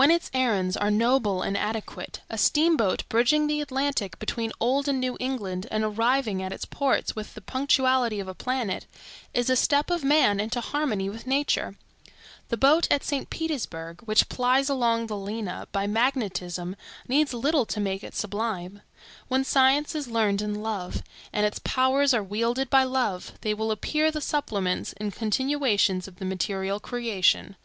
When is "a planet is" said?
8.28-9.50